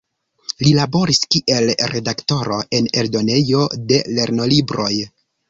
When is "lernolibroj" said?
4.19-4.91